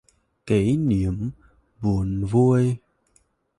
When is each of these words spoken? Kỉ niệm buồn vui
Kỉ 0.45 0.77
niệm 0.77 1.29
buồn 1.81 2.25
vui 2.25 2.77